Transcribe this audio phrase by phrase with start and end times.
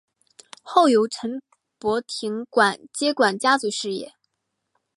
[0.63, 1.43] 后由陈
[1.77, 2.47] 柏廷
[2.91, 4.13] 接管家族事业。